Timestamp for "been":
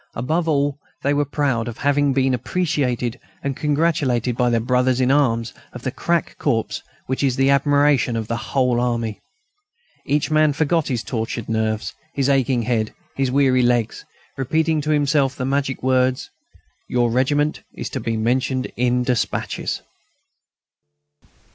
2.11-2.33